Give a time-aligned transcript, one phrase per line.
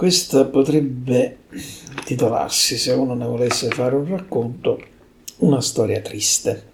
[0.00, 1.40] Questa potrebbe
[2.06, 4.82] titolarsi, se uno ne volesse fare un racconto,
[5.40, 6.68] una storia triste.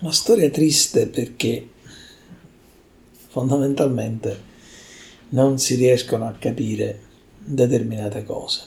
[0.00, 1.66] Una storia triste perché
[3.28, 4.38] fondamentalmente
[5.30, 7.00] non si riescono a capire
[7.38, 8.60] determinate cose.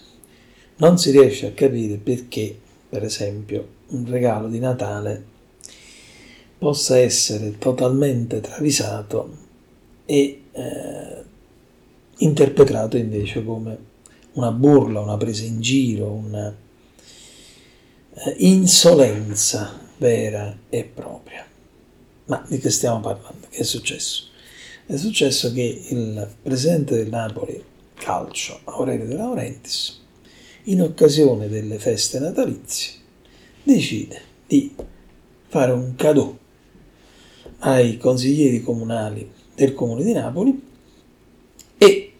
[0.78, 2.58] Non si riesce a capire perché,
[2.90, 5.24] per esempio, un regalo di Natale
[6.58, 9.38] possa essere totalmente travisato
[10.04, 11.13] e eh,
[12.24, 13.92] interpretato invece come
[14.34, 16.56] una burla, una presa in giro, una
[18.14, 21.46] eh, insolenza vera e propria.
[22.26, 23.48] Ma di che stiamo parlando?
[23.50, 24.28] Che è successo?
[24.86, 27.62] È successo che il presidente del Napoli
[27.96, 30.02] Calcio, Aurelio De Laurentiis,
[30.64, 32.94] in occasione delle feste natalizie,
[33.64, 34.74] decide di
[35.48, 36.38] fare un cadeau
[37.60, 40.72] ai consiglieri comunali del comune di Napoli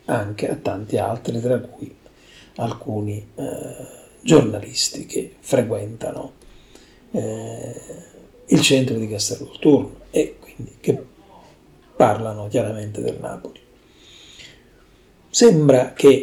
[0.06, 1.96] anche a tanti altri, tra cui
[2.56, 3.76] alcuni eh,
[4.22, 6.34] giornalisti che frequentano
[7.12, 7.82] eh,
[8.48, 11.02] il centro di Castelvolturno e quindi che
[11.96, 13.60] parlano chiaramente del Napoli.
[15.30, 16.22] Sembra che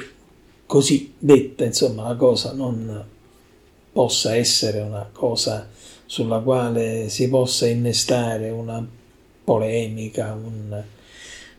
[0.67, 3.05] così detta, insomma, la cosa non
[3.92, 5.69] possa essere una cosa
[6.06, 8.87] sulla quale si possa innestare una
[9.42, 10.81] polemica, un,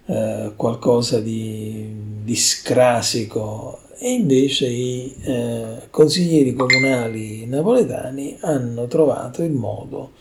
[0.06, 9.52] eh, qualcosa di, di, scrasico e invece i eh, consiglieri comunali napoletani hanno trovato il
[9.52, 10.12] modo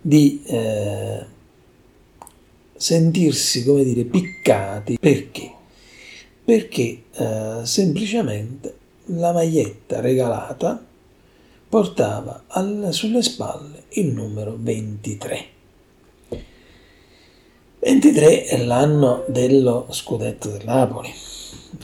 [0.00, 1.24] di eh,
[2.76, 4.98] sentirsi, come dire, piccati.
[5.00, 5.52] Perché?
[6.44, 10.84] Perché eh, semplicemente la maglietta regalata
[11.68, 15.55] portava al, sulle spalle il numero 23.
[17.78, 21.12] 23 è l'anno dello scudetto del Napoli.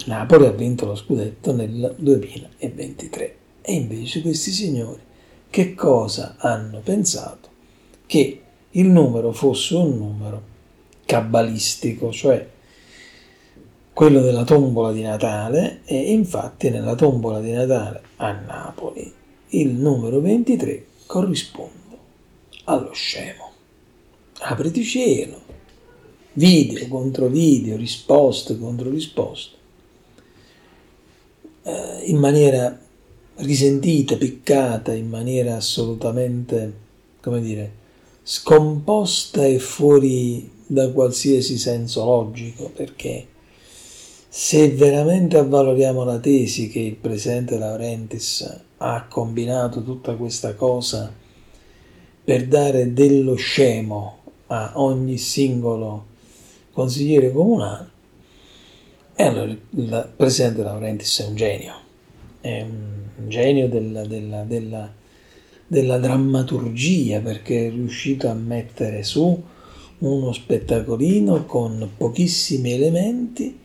[0.06, 5.00] Napoli ha vinto lo scudetto nel 2023 e invece questi signori
[5.50, 7.50] che cosa hanno pensato?
[8.06, 10.42] Che il numero fosse un numero
[11.04, 12.48] cabalistico, cioè
[13.92, 19.12] quello della tombola di Natale e infatti nella tombola di Natale a Napoli
[19.48, 21.98] il numero 23 corrisponde
[22.64, 23.50] allo scemo.
[24.38, 25.40] Apriti cielo,
[26.34, 29.56] video contro video, risposte contro risposte,
[31.64, 32.78] eh, in maniera
[33.36, 36.72] risentita, piccata, in maniera assolutamente,
[37.20, 37.72] come dire,
[38.22, 43.26] scomposta e fuori da qualsiasi senso logico, perché
[44.28, 51.12] se veramente avvaloriamo la tesi che il presidente Laurentis ha combinato tutta questa cosa
[52.24, 56.06] per dare dello scemo a ogni singolo
[56.72, 57.90] consigliere comunale,
[59.14, 61.74] e allora il presidente Laurentis è un genio,
[62.40, 64.92] è un genio della, della, della,
[65.66, 69.42] della drammaturgia perché è riuscito a mettere su
[69.98, 73.60] uno spettacolino con pochissimi elementi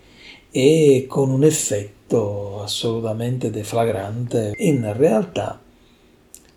[0.52, 4.54] e con un effetto assolutamente deflagrante.
[4.58, 5.60] In realtà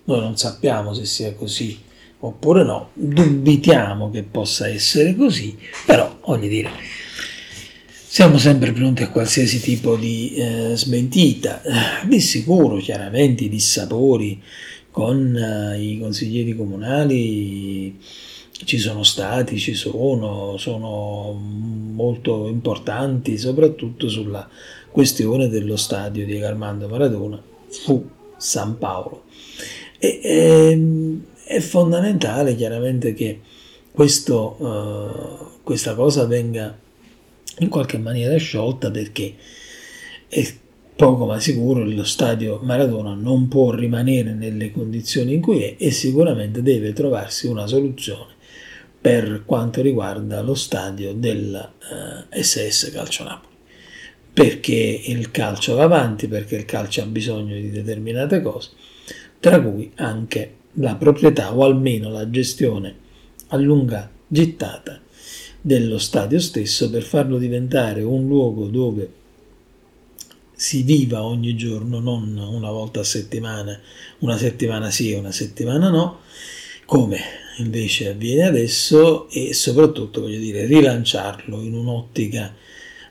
[0.05, 1.79] noi non sappiamo se sia così
[2.21, 6.71] oppure no, dubitiamo che possa essere così, però voglio dire,
[8.07, 11.63] siamo sempre pronti a qualsiasi tipo di eh, smentita.
[12.05, 14.43] Di sicuro, chiaramente, i dissapori
[14.91, 17.99] con eh, i consiglieri comunali
[18.65, 24.49] ci sono stati, ci sono, sono molto importanti, soprattutto sulla
[24.91, 28.05] questione dello stadio di Armando Maradona, fu
[28.37, 29.25] San Paolo.
[29.99, 33.41] E, ehm, è fondamentale chiaramente che
[33.91, 36.79] questo, uh, questa cosa venga
[37.59, 39.35] in qualche maniera sciolta perché
[40.29, 40.55] è
[40.95, 45.91] poco ma sicuro lo stadio Maradona non può rimanere nelle condizioni in cui è e
[45.91, 48.35] sicuramente deve trovarsi una soluzione
[49.01, 53.55] per quanto riguarda lo stadio del uh, eh, SS Calcio Napoli.
[54.33, 58.71] Perché il calcio va avanti, perché il calcio ha bisogno di determinate cose,
[59.41, 62.95] tra cui anche la proprietà o almeno la gestione
[63.49, 65.01] a lunga gittata
[65.61, 69.19] dello stadio stesso per farlo diventare un luogo dove
[70.55, 73.79] si viva ogni giorno, non una volta a settimana,
[74.19, 76.21] una settimana sì e una settimana no,
[76.85, 77.19] come
[77.59, 82.55] invece avviene adesso e soprattutto voglio dire rilanciarlo in un'ottica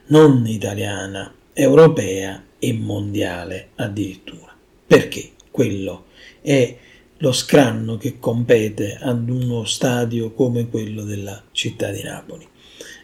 [0.06, 4.56] non italiana, europea e mondiale addirittura.
[4.86, 6.06] Perché quello
[6.40, 6.76] è
[7.22, 12.46] lo scranno che compete ad uno stadio come quello della città di Napoli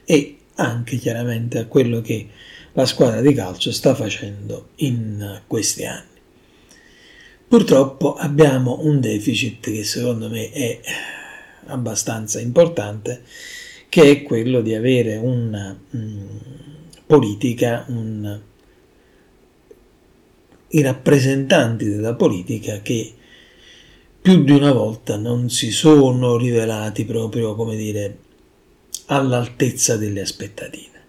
[0.04, 2.28] e anche chiaramente a quello che
[2.72, 6.14] la squadra di calcio sta facendo in questi anni.
[7.48, 10.80] Purtroppo abbiamo un deficit che secondo me è
[11.66, 13.22] abbastanza importante,
[13.88, 16.26] che è quello di avere una mh,
[17.06, 18.40] politica, un,
[20.68, 23.12] i rappresentanti della politica che
[24.26, 28.18] più di una volta non si sono rivelati proprio, come dire,
[29.06, 31.00] all'altezza delle aspettative.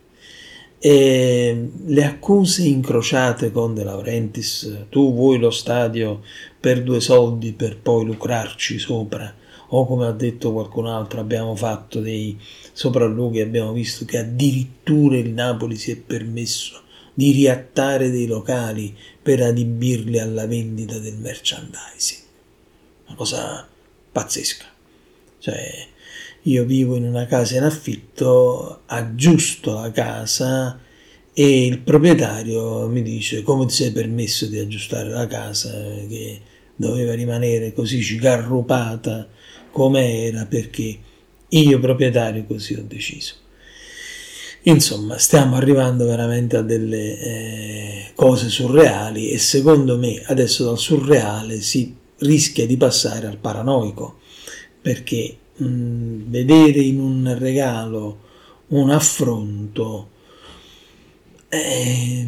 [0.77, 6.21] E le accuse incrociate con De Laurentiis, tu vuoi lo stadio
[6.59, 9.33] per due soldi per poi lucrarci sopra,
[9.69, 12.37] o come ha detto qualcun altro, abbiamo fatto dei
[12.71, 16.83] sopralluoghi, abbiamo visto che addirittura il Napoli si è permesso
[17.15, 22.25] di riattare dei locali per adibirli alla vendita del merchandising.
[23.07, 23.67] Una cosa
[24.11, 24.65] pazzesca.
[25.39, 25.87] Cioè,
[26.43, 30.79] io vivo in una casa in affitto, aggiusto la casa
[31.33, 35.71] e il proprietario mi dice come ti sei permesso di aggiustare la casa
[36.07, 36.41] che
[36.75, 39.27] doveva rimanere così cigarrupata
[39.71, 40.97] come era perché
[41.49, 43.35] io proprietario così ho deciso.
[44.63, 51.61] Insomma, stiamo arrivando veramente a delle eh, cose surreali e secondo me adesso dal surreale
[51.61, 54.19] si rischia di passare al paranoico
[54.81, 58.25] perché mh, vedere in un regalo
[58.67, 60.09] un affronto
[61.49, 62.27] eh,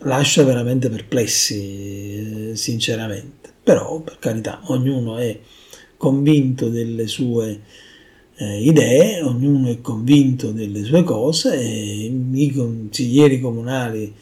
[0.00, 3.52] lascia veramente perplessi, eh, sinceramente.
[3.62, 5.38] Però, per carità, ognuno è
[5.96, 7.60] convinto delle sue
[8.36, 14.12] eh, idee, ognuno è convinto delle sue cose e i consiglieri comunali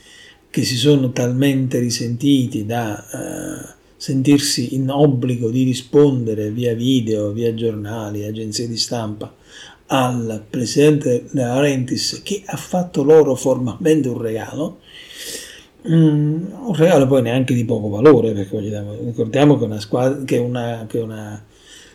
[0.53, 7.55] che si sono talmente risentiti da eh, sentirsi in obbligo di rispondere via video, via
[7.55, 9.35] giornali, agenzie di stampa
[9.87, 14.81] al presidente De Laurentiis che ha fatto loro formalmente un regalo,
[15.89, 20.85] mm, un regalo poi neanche di poco valore, perché ricordiamo che una, squadra, che una,
[20.87, 21.43] che una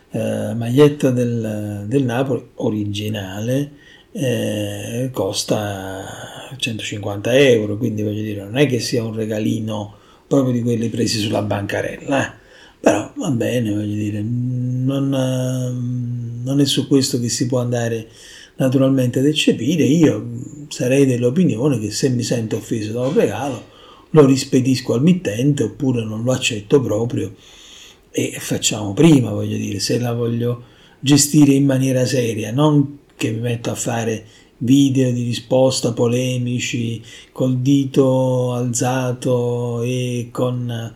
[0.09, 3.71] eh, maglietta del, del, Napoli originale
[4.13, 9.95] eh, costa 150 euro, quindi voglio dire, non è che sia un regalino
[10.27, 12.25] proprio di quelli presi sulla bancarella.
[12.25, 12.35] Eh.
[12.79, 15.09] Però va bene, voglio dire, non,
[16.43, 18.07] non, è su questo che si può andare
[18.57, 19.83] naturalmente ad eccepire.
[19.83, 20.25] Io
[20.69, 23.75] sarei dell'opinione che se mi sento offeso da un regalo
[24.11, 27.33] lo rispedisco al mittente oppure non lo accetto proprio
[28.11, 30.63] e facciamo prima, voglio dire, se la voglio
[30.99, 34.25] gestire in maniera seria, non che mi metto a fare
[34.59, 37.01] video di risposta polemici
[37.31, 40.95] col dito alzato e con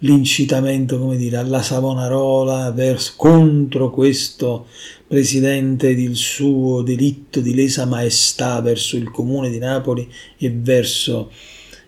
[0.00, 4.66] l'incitamento, come dire, alla Savonarola verso, contro questo
[5.06, 10.08] presidente del suo delitto di lesa maestà verso il comune di Napoli
[10.38, 11.30] e verso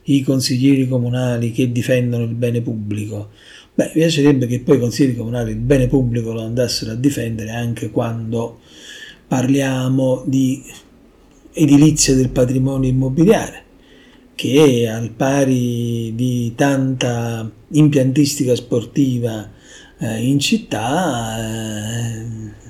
[0.05, 3.31] i consiglieri comunali che difendono il bene pubblico.
[3.75, 7.51] Beh, mi piacerebbe che poi i consiglieri comunali il bene pubblico lo andassero a difendere
[7.51, 8.59] anche quando
[9.27, 10.63] parliamo di
[11.53, 13.65] edilizia del patrimonio immobiliare,
[14.35, 19.51] che al pari di tanta impiantistica sportiva
[19.99, 22.25] eh, in città, eh,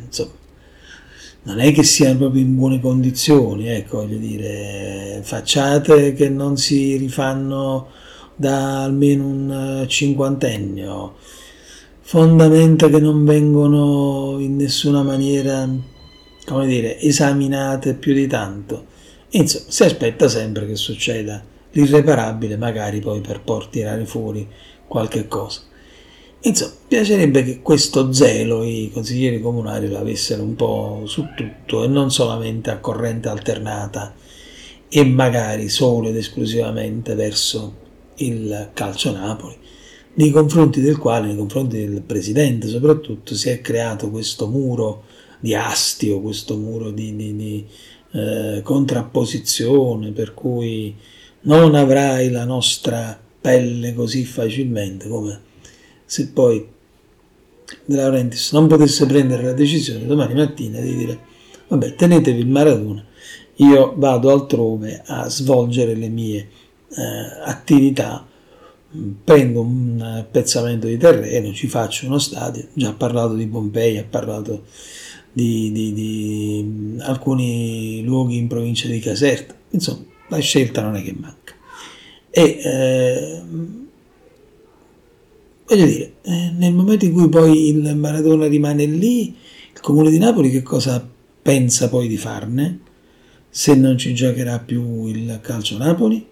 [0.04, 0.32] insomma,
[1.44, 6.96] non è che siano proprio in buone condizioni, ecco, voglio dire, facciate che non si
[6.96, 7.88] rifanno
[8.36, 11.14] da almeno un cinquantennio,
[12.00, 15.68] fondamenta che non vengono in nessuna maniera
[16.44, 18.87] come dire, esaminate più di tanto.
[19.30, 24.46] Insomma, si aspetta sempre che succeda l'irreparabile, magari poi per poi tirare fuori
[24.87, 25.61] qualche cosa.
[26.40, 31.87] Insomma, piacerebbe che questo zelo i consiglieri comunali lo avessero un po' su tutto e
[31.87, 34.14] non solamente a corrente alternata
[34.88, 37.80] e magari solo ed esclusivamente verso
[38.16, 39.56] il calcio Napoli,
[40.14, 45.04] nei confronti del quale, nei confronti del presidente soprattutto, si è creato questo muro
[45.42, 47.66] di astio, questo muro di, di, di
[48.12, 50.94] eh, contrapposizione per cui
[51.42, 55.40] non avrai la nostra pelle così facilmente come
[56.04, 56.64] se poi
[57.84, 61.18] De Laurentiis non potesse prendere la decisione domani mattina di dire
[61.66, 63.04] vabbè tenetevi il Maradona
[63.56, 66.50] io vado altrove a svolgere le mie eh,
[67.44, 68.25] attività
[69.25, 72.68] prendo un pezzamento di terreno ci faccio uno stadio.
[72.75, 74.64] Già ha parlato di Pompei ha parlato
[75.32, 79.54] di, di, di alcuni luoghi in provincia di Caserta.
[79.70, 81.54] Insomma, la scelta non è che manca.
[82.30, 83.42] E eh,
[85.66, 89.34] voglio dire, eh, nel momento in cui poi il Maradona rimane lì,
[89.72, 91.06] il comune di Napoli che cosa
[91.42, 92.90] pensa poi di farne?
[93.54, 96.26] se non ci giocherà più il calcio Napoli?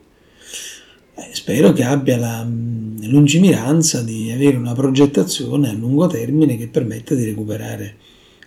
[1.14, 7.14] Eh, spero che abbia la lungimiranza di avere una progettazione a lungo termine che permetta
[7.14, 7.96] di recuperare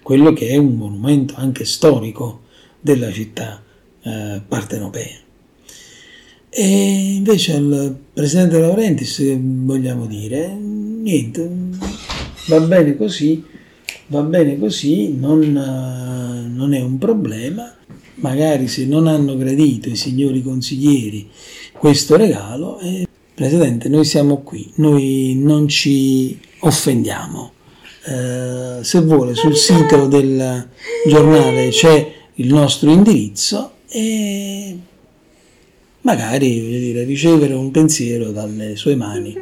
[0.04, 2.42] quello che è un monumento anche storico
[2.80, 3.64] della città
[4.04, 5.22] eh, partenopea.
[6.50, 11.50] E invece al presidente Laurentiis vogliamo dire niente,
[12.48, 13.44] va bene così,
[14.08, 15.40] va bene così, non,
[16.54, 17.76] non è un problema.
[18.16, 21.28] Magari se non hanno gradito i signori consiglieri
[21.74, 27.52] questo regalo, eh, Presidente, noi siamo qui, noi non ci offendiamo.
[28.06, 30.68] Eh, se vuole sul sito del
[31.08, 34.78] giornale c'è il nostro indirizzo e
[36.02, 39.40] magari dire, ricevere un pensiero dalle sue mani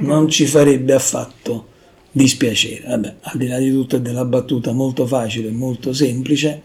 [0.00, 1.68] non ci farebbe affatto
[2.10, 2.86] dispiacere.
[2.88, 6.62] Vabbè, al di là di tutto è della battuta molto facile e molto semplice,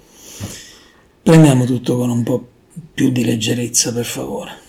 [1.23, 2.47] prendiamo tutto con un po'
[2.93, 4.65] più di leggerezza per favore.